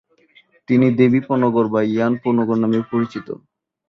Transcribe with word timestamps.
তিনি 0.67 0.87
"দেবী 0.97 1.19
পো 1.25 1.33
নগর" 1.43 1.65
বা 1.73 1.81
"ইয়ান 1.85 2.13
পো 2.21 2.29
নগর" 2.37 2.57
নামেও 2.59 2.83
পরিচিত। 2.91 3.27